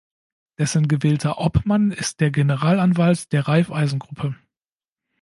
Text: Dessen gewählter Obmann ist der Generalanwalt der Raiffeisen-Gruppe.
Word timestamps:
Dessen 0.57 0.87
gewählter 0.87 1.37
Obmann 1.37 1.91
ist 1.91 2.21
der 2.21 2.31
Generalanwalt 2.31 3.31
der 3.33 3.47
Raiffeisen-Gruppe. 3.47 4.35